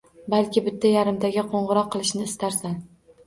Balki 0.33 0.61
bitta-yarimtaga 0.67 1.43
qo`ng`iroq 1.51 1.93
qilishni 1.97 2.25
istarsan 2.31 2.77